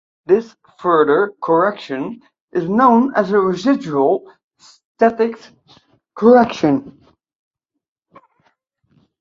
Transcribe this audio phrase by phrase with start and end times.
[0.25, 5.51] This further correction is known as a residual statics
[6.15, 7.03] correction.